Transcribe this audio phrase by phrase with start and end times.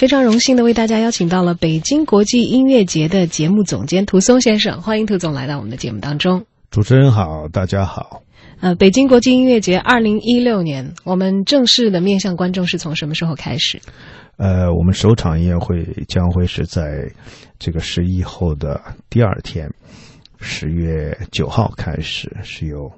[0.00, 6.46] 非常荣幸的为大家邀请到了北京国际音乐节的节目总监涂松先生，欢迎涂总来到我们的节目当中。
[6.70, 8.22] 主持人好，大家好。
[8.62, 13.78] 呃，北京国际音乐节二零一六年，我们正式的面向观众是从什么时候开始？
[14.38, 17.06] 呃，我们首场音乐会将会是在
[17.58, 18.80] 这个十一后的
[19.10, 19.68] 第二天，
[20.40, 22.90] 十月九号开始，是由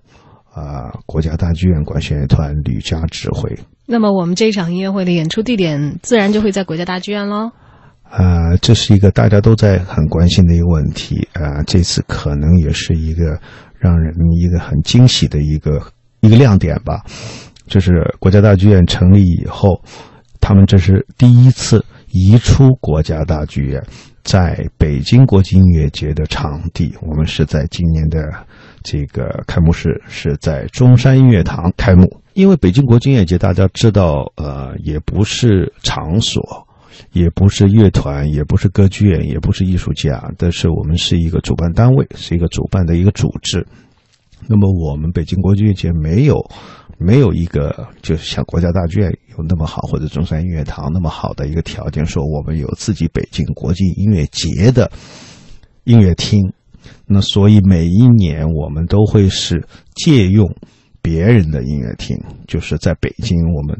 [0.55, 3.53] 啊国家大剧院管弦乐团吕嘉指挥。
[3.87, 7.51] 那么我们这场音乐会的演出地点自然就会在国家大剧院喽。
[8.05, 13.41] 啊，这是一个大家都在很关心的一个问题啊，这次可能也是一个
[13.79, 15.83] 让人一个很惊喜的一个
[16.21, 17.03] 一个亮点吧。
[17.67, 19.83] 就是国家大剧院成立以后，
[20.41, 23.83] 他们这是第一次移出国家大剧院，
[24.25, 28.19] 在北京国际音乐节的场地，我们是在今年的
[28.83, 32.22] 这个开幕式是在中山音乐堂开幕。
[32.35, 36.67] 因为北京国际音乐节大家知道，呃，也不是场所。
[37.13, 43.67] 也不是乐团，也不是歌剧院，也不是艺术家，但是我们是一个主办单位，是一个主办的一个组织。
[44.47, 46.37] 那么，我们北京国际音乐节没有
[46.99, 54.91] 没有一个，就是像国家大剧院有那么好，或者中山音乐堂那么好的一个条件，说我们有自己北京国际音乐节的
[55.85, 56.53] 音乐厅。
[57.07, 60.55] 那所以每一年我们都会是借用
[61.03, 63.77] 别人的音乐厅，就是在北京我们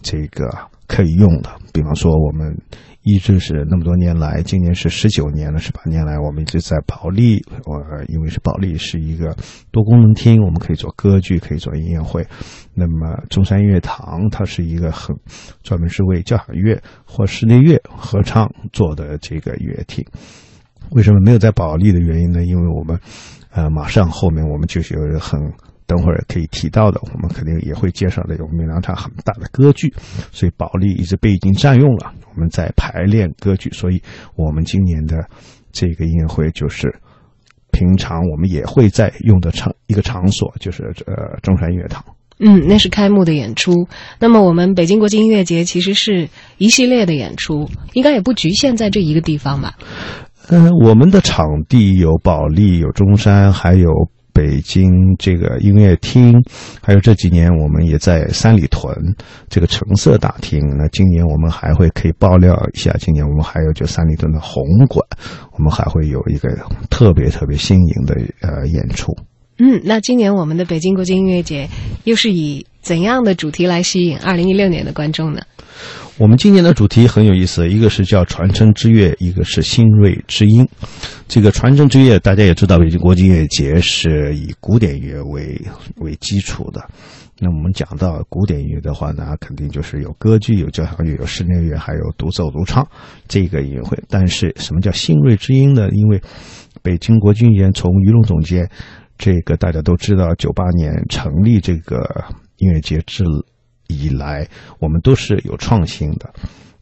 [0.00, 0.48] 这个。
[0.90, 2.52] 可以用的，比方说，我们
[3.04, 7.40] 一直是那么多年来，今年是十九年了，十八年来，我们一直在保利。
[7.64, 9.32] 我因为是保利是一个
[9.70, 12.26] 多功能厅，我们可以做歌剧，可以做音乐会。
[12.74, 15.14] 那么中山音乐堂，它是一个很
[15.62, 20.04] 专门是为交响乐或室内乐合唱做的这个音乐厅。
[20.90, 22.44] 为什么没有在保利的原因呢？
[22.44, 22.98] 因为我们，
[23.52, 25.40] 呃，马上后面我们就是有很。
[25.90, 28.36] 等会儿可以提到的，我们肯定也会介绍的。
[28.44, 29.92] 我们两场很大的歌剧，
[30.30, 32.12] 所以保利一直被已经占用了。
[32.32, 34.00] 我们在排练歌剧，所以
[34.36, 35.16] 我们今年的
[35.72, 36.94] 这个音乐会就是
[37.72, 42.04] 平常我们也会在用的场一个场所，就是呃中山音乐堂。
[42.38, 43.88] 嗯，那是开幕的演出。
[44.20, 46.28] 那么我们北京国际音乐节其实是
[46.58, 49.74] 一系列的演出，应该也不局限在这一个地方吧？
[50.50, 53.88] 嗯，我们的场地有保利，有中山，还有。
[54.40, 56.32] 北京这个音乐厅，
[56.80, 58.90] 还有这几年我们也在三里屯
[59.50, 60.58] 这个橙色大厅。
[60.78, 65.06] 那今年我们还会可以爆料一下，今年我们还有就三里屯的红馆，
[65.52, 66.48] 我们还会有一个
[66.88, 69.14] 特别特别新颖的呃演出。
[69.62, 71.68] 嗯，那今年我们的北京国际音乐节
[72.04, 75.42] 又是以怎样的主题来吸引二零一六年的观众呢？
[76.16, 80.66] 我们今年的主题很有意思，一个是叫“传承之乐”，一个是“新锐之音”。
[81.28, 85.60] 这个“传承之乐”，大家也知道，北京国际音乐节是以古典乐为
[85.96, 86.82] 为基础的。
[87.38, 92.86] 那我们讲到古典音乐的话呢，肯定就是有歌剧、有交响乐、有室内乐，还有独奏、独唱
[93.28, 93.98] 这个音乐会。
[94.08, 95.88] 但是什么叫“新锐之音”呢？
[95.90, 96.20] 因为
[96.82, 98.70] 北京国际音乐从于龙总监
[99.20, 102.24] 这个大家都知道，九八年成立这个
[102.56, 103.22] 音乐节之。
[103.92, 104.46] 以来，
[104.78, 106.32] 我们都是有创新的，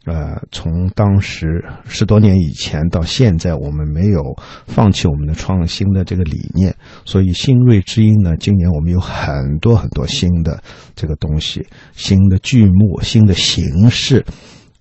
[0.05, 4.23] 呃，从当时十多年以前到现在，我们没有
[4.67, 6.77] 放弃我们的创新的这个理念。
[7.07, 10.63] 所以，新锐之音呢，今年我们有很多很多新的
[10.95, 14.23] 这个东西，新的剧目，新的形式。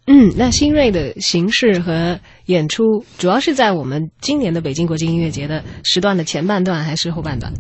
[0.07, 2.84] 嗯，那新锐的形式和演出，
[3.18, 7.53] 主要是在我们今年的北京国际音乐节的时段的前半段还是后半段？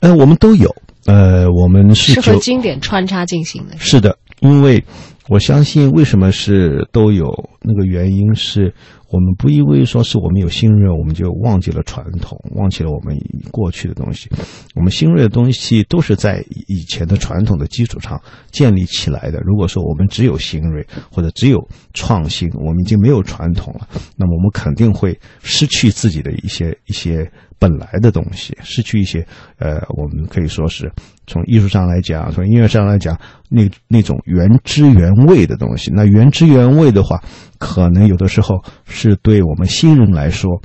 [0.00, 0.68] 呃，我们都有。
[1.06, 3.76] 呃，我们是和经典穿插进行的。
[3.78, 4.82] 是的，因为
[5.28, 8.74] 我相信，为什么是都有那个原因是。
[9.10, 13.16] 我们不因为说是我们有新锐，我们就忘记了传统，忘记了我们
[13.52, 14.28] 过去的东西。
[14.74, 18.20] 我们新锐的东西都是在以前的传统的基础上
[18.50, 19.38] 建立起来的。
[19.44, 21.60] 如果说我们只有新锐或者只有
[21.92, 23.86] 创新，我们已经没有传统了，
[24.16, 27.30] 那么我们肯定会失去自己的一些一些
[27.60, 29.24] 本来的东西，失去一些
[29.58, 30.90] 呃，我们可以说是
[31.28, 33.16] 从艺术上来讲，从音乐上来讲，
[33.48, 35.90] 那那种原汁原味的东西。
[35.94, 37.20] 那原汁原味的话。
[37.56, 40.60] 可能有的时候是对我们新人来说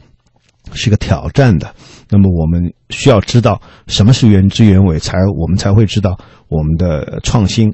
[0.73, 1.73] 是个挑战的。
[2.09, 6.17] 那么我们需要知道什么是原汁原味，才我们才会知道
[6.49, 7.73] 我们的创新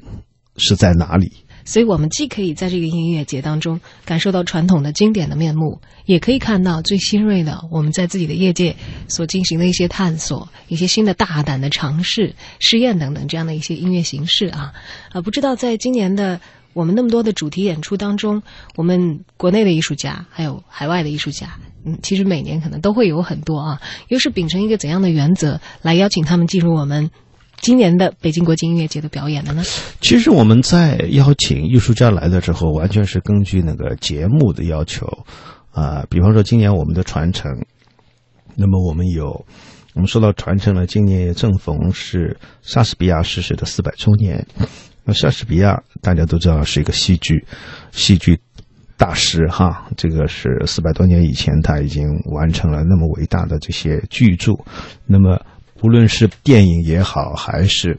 [0.58, 1.32] 是在哪里。
[1.64, 8.76] 所以，我们既可以在这个音乐节当中感受到传统的经典的面目，也可以看到最新锐的我们在自己的业界
[9.08, 14.72] 所进行的一些探索、一些新的大胆的尝试、试验等等这样的一些音乐形式啊。
[15.10, 16.38] 啊，不知道在今年的。
[16.76, 18.42] 我们那么多的主题演出当中，
[18.76, 23.80] 我们国内的艺术家还有海外的艺术家，嗯，其实每年可能都会有很多啊。
[24.08, 27.10] 又是秉承一个怎样的原则来邀请他们进入我们
[27.62, 29.64] 今年的北京国际音乐节的表演的呢？
[30.02, 35.06] 其实我们在邀请艺术家来的时候，完全是根据那个节目的要求
[35.70, 37.50] 啊、比方说今年我们的传承，
[38.54, 39.46] 那么我们有
[39.94, 44.46] 我们说到传承呢，今年也正逢是莎士比亚逝世的四百周年。
[45.06, 47.42] 那莎士比亚大家都知道是一个戏剧
[47.92, 48.38] 戏剧
[48.96, 54.52] 大师哈，这个是四百多年以前他已经完成了那么伟大的这些巨著。
[55.06, 55.40] 那么
[55.82, 57.96] 无论是电影也好，还是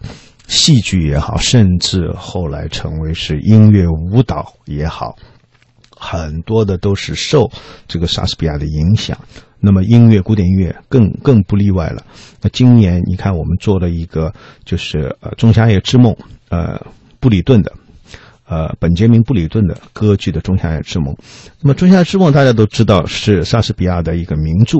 [0.48, 5.15] 戏剧也好，甚至后来成为是音乐舞蹈也好，
[5.95, 7.50] 很多的都是受
[7.88, 9.18] 这个莎士比亚的影响。
[9.59, 12.04] 那么音乐，古典音乐更更不例外了。
[12.42, 14.33] 那今年你看，我们做了一个
[14.65, 16.13] 就是呃《仲夏夜之梦》，
[16.49, 16.79] 呃
[17.19, 17.73] 布里顿的。
[18.49, 21.13] 呃，本杰明·布里顿的歌剧的《仲夏夜之梦》，
[21.59, 24.79] 那么《仲夏夜之梦》大家都知道是莎士比亚的一个名著，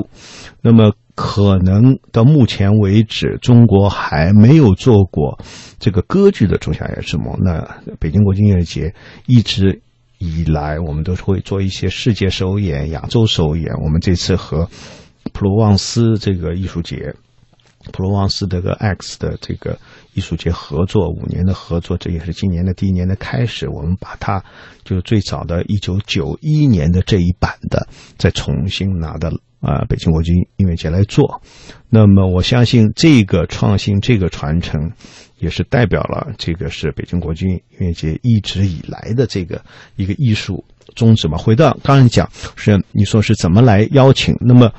[0.62, 5.38] 那么可能到目前为止，中国还没有做过
[5.78, 7.26] 这个歌剧的《仲夏夜之梦》。
[7.44, 7.62] 那
[7.98, 8.94] 北京国际音乐节
[9.26, 9.82] 一直
[10.16, 13.70] 以来，我们都是会做一些世界首演、亚洲首演。
[13.82, 14.66] 我们这次和
[15.34, 17.14] 普罗旺斯这个艺术节。
[17.92, 19.78] 普罗旺斯这个 X 的这个
[20.14, 23.68] 艺术节合作五年的合作，这也是今年的第一年的开始。
[23.68, 24.42] 我们把它
[24.84, 31.42] 就是最早的一九九一年的这一版的，再重新拿到啊、北京国际音乐节来做。
[31.88, 34.92] 那么我相信这个创新、这个传承，
[35.38, 39.60] 也是代表了这个是北京国际音乐节一直以来的这个
[39.96, 40.64] 一个艺术
[40.94, 41.36] 宗旨嘛。
[41.36, 44.34] 回到刚才讲，是你说是怎么来邀请？
[44.40, 44.72] 那么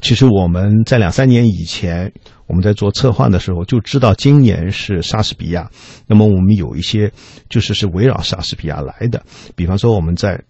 [0.00, 2.12] 其实我们在两三年以前，
[2.46, 5.70] 我们在做策划的时候就知道今年是莎士比亚，
[6.06, 7.10] 那么我们有一些
[7.48, 9.22] 就是是围绕莎士比亚来的，
[9.54, 10.42] 比方说我们在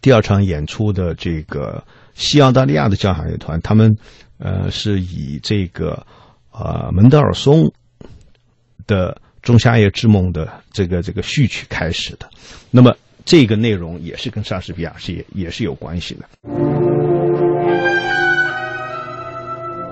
[0.00, 1.82] 第二场演出的这个
[2.14, 3.94] 西澳大利亚的交响乐团，他们
[4.38, 6.06] 呃是以这个
[6.52, 7.70] 呃门德尔松
[8.86, 9.12] 的
[9.42, 12.28] 《仲夏夜之梦》的这个这个序曲开始的，
[12.70, 17.25] 那么这个内容也是跟莎士比亚是也也是有关系的。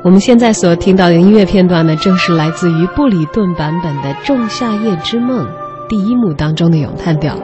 [0.05, 5.49] 我们现在所听到的音乐片段呢正是来自于布里顿版本的仲夏夜之梦
[5.89, 7.35] 第一幕当中的咏叹调。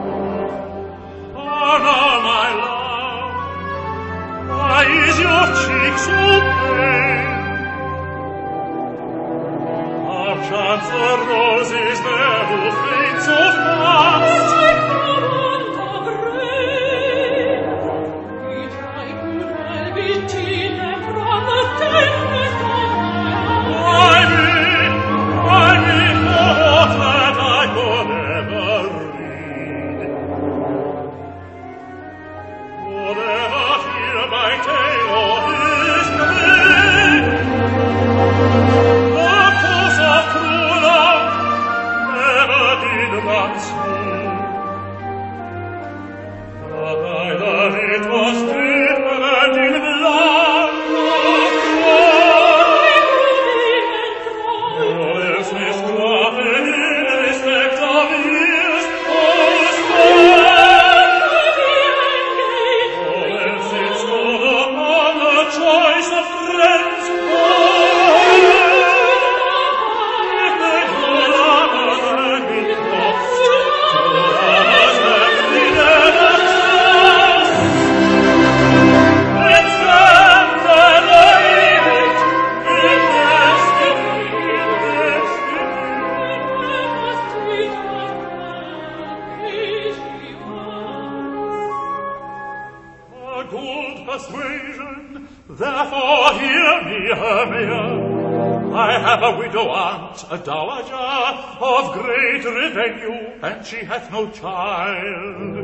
[93.51, 98.21] Good persuasion, therefore hear me, Hermia.
[98.73, 105.57] I have a widow aunt, a dowager, of great revenue, and she hath no child.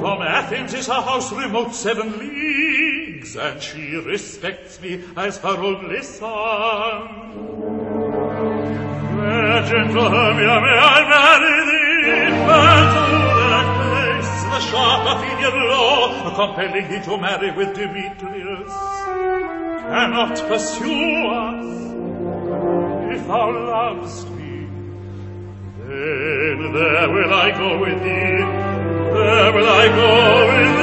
[0.00, 6.02] From Athens is her house remote seven leagues, and she respects me as her only
[6.02, 7.08] son.
[9.16, 13.31] Fair gentle Hermia, may I marry thee,
[14.70, 18.72] Athenian law, compelling me to marry with Demetrius,
[19.80, 21.66] cannot pursue us.
[23.14, 24.66] If thou lovest me,
[25.78, 28.44] then there will I go with thee,
[29.14, 30.81] there will I go with thee.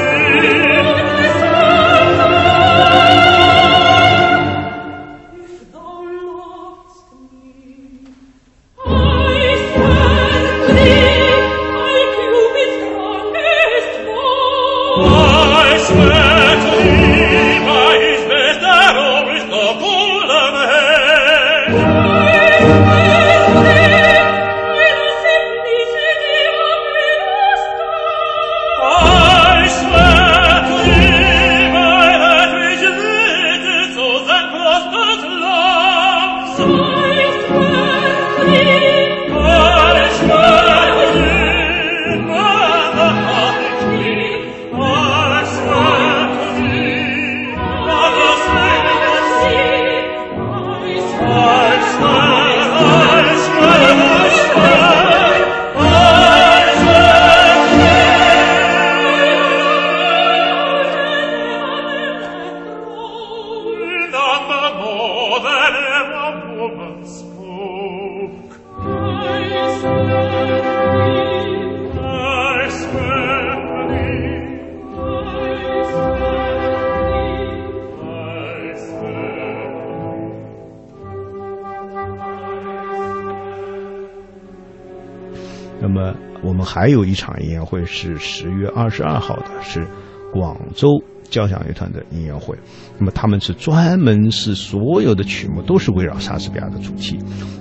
[86.72, 89.88] 还有一场音乐会是十月二十二号的，是
[90.32, 92.56] 广州交响乐团的音乐会。
[93.00, 97.18] 那么他们是专门是所有的曲目都是围绕莎士比亚的主题，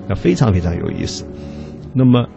[0.07, 1.27] 那非常非常有意思。
[1.95, 2.29] 那么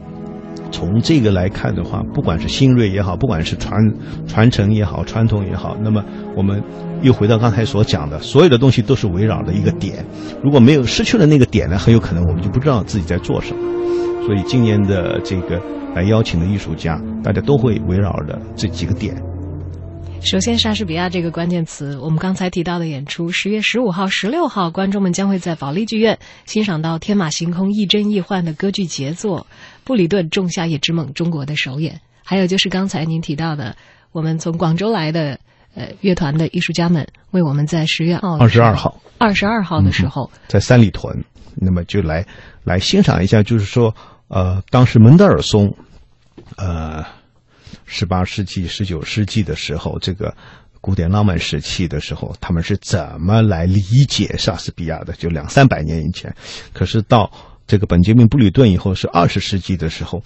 [0.72, 3.80] 从这个来看的话，不管是新锐也好，不管是传
[4.26, 6.04] 传承也好，传统也好，那么
[6.36, 6.64] 我们
[7.02, 10.06] 又回到刚才所讲的，所有的东西都是围绕着一个点。
[10.44, 13.62] 如果没有失去了那个点呢，很有可能我们就不知道自己在做什么。
[14.26, 15.62] 所以今年的这个
[15.96, 19.16] 来邀请的艺术家，大家都会围绕着这几个点。
[20.24, 29.40] 首先，莎士比亚这个关键词，我们刚才提到的演出，十月十五号、十六号，观众们将会在保利剧院欣赏到天马行空、亦真亦幻的歌剧杰作
[29.84, 32.00] 《布里顿仲夏夜之梦》中国的首演。
[32.24, 33.76] 还有就是刚才您提到的，
[34.12, 35.40] 我们从广州来的
[35.76, 41.24] 呃乐团的艺术家们，为我们在十月二二十二号、二十二号的时候，在三里屯，
[41.56, 42.26] 那么就来
[42.64, 43.94] 来欣赏一下，就是说，
[44.28, 45.76] 呃，当时门德尔松，
[46.58, 47.06] 呃。
[47.86, 50.34] 十八世纪、十九世纪的时候，这个
[50.80, 55.12] 古典浪漫时期的时候，他们是怎么来理解莎士比亚的？
[55.14, 56.34] 就两三百年以前。
[56.72, 57.30] 可是到
[57.72, 60.22] 这个本杰明·布里顿以后，是二十世纪的时候，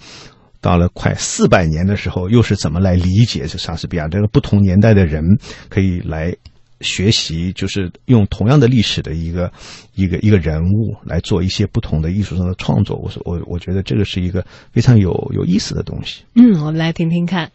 [0.60, 4.08] 到了快四百年的时候，又是怎么来理解这莎士比亚？
[4.08, 5.22] 这个不同年代的人
[5.68, 6.34] 可以来。
[6.82, 9.50] 学习就是用同样的历史的一个
[9.94, 16.24] 一个一个人物来做一些不同的艺术上的创作，我说我我觉得这个是一个非常有有意思的东西。
[16.34, 17.50] 嗯，我们来听听看。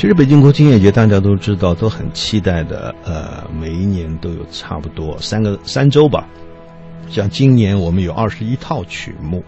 [0.00, 6.26] 其实北京国庆音乐节大家都知道都很期待的呃每一年都有差不多三个三周吧。
[7.10, 9.44] 像今年我们有二十一套曲目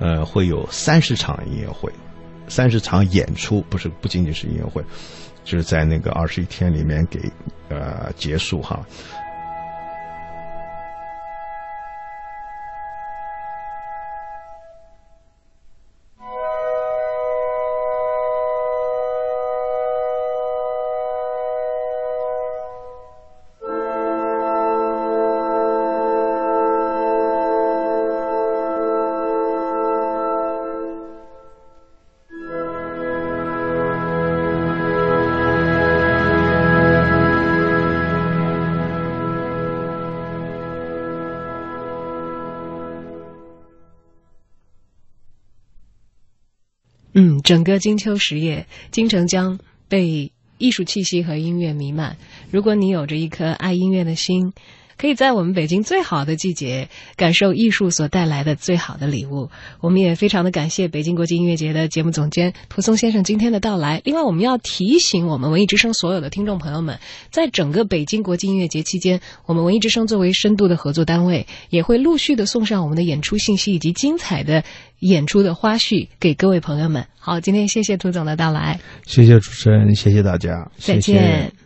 [0.00, 1.92] 呃会有三十场音乐会。
[2.48, 4.84] 三十场演出，不是不仅仅是音乐会，
[5.44, 7.20] 就是在那个二十一天里面给
[7.68, 8.84] 呃结束哈。
[47.46, 52.16] 整个金秋十月，京城将被艺术气息和音乐弥漫。
[52.50, 54.52] 如果你有着一颗爱音乐的心，
[54.98, 59.50] 可以在我们北京最好的季节感受艺术所带来的最好的礼物。
[59.80, 64.00] 我们也非常的感谢北京国际音乐节的节目总监涂松先生今天的到来。
[64.04, 66.98] 另外，我们要提醒我们文艺之声所有的听众朋友们，
[67.30, 74.64] 在整个北京国际音乐节期间，我们文艺之声作为深度的合作单位，也会陆续的送上我们的演出信息以及精彩的
[75.00, 77.06] 演出的花絮给各位朋友们。
[77.18, 81.65] 好，今天谢谢涂总的到来，谢谢主持人，谢谢大家，再见。